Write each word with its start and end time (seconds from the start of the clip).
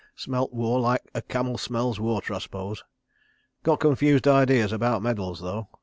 Smelt 0.15 0.51
war 0.51 0.79
like 0.79 1.03
a 1.13 1.21
camel 1.21 1.59
smells 1.59 1.99
water, 1.99 2.33
I 2.33 2.39
suppose.... 2.39 2.83
Got 3.61 3.81
confused 3.81 4.27
ideas 4.27 4.71
about 4.73 5.03
medals 5.03 5.41
though.... 5.41 5.67